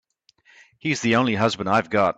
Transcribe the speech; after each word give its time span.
He's 0.79 1.01
the 1.03 1.17
only 1.17 1.35
husband 1.35 1.69
I've 1.69 1.89
got. 1.91 2.09